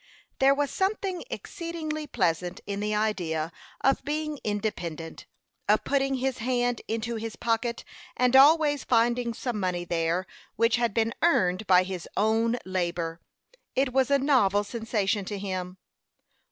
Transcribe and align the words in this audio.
There 0.39 0.55
was 0.55 0.71
something 0.71 1.23
exceedingly 1.29 2.07
pleasant 2.07 2.59
in 2.65 2.79
the 2.79 2.95
idea 2.95 3.51
of 3.81 4.03
being 4.03 4.39
independent; 4.43 5.27
of 5.69 5.83
putting 5.83 6.15
his 6.15 6.39
hand 6.39 6.81
into 6.87 7.17
his 7.17 7.35
pocket 7.35 7.83
and 8.17 8.35
always 8.35 8.83
finding 8.83 9.31
some 9.35 9.59
money 9.59 9.85
there 9.85 10.25
which 10.55 10.77
had 10.77 10.95
been 10.95 11.13
earned 11.21 11.67
by 11.67 11.83
his 11.83 12.09
own 12.17 12.57
labor. 12.65 13.21
It 13.75 13.93
was 13.93 14.09
a 14.09 14.17
novel 14.17 14.63
sensation 14.63 15.23
to 15.25 15.37
him. 15.37 15.77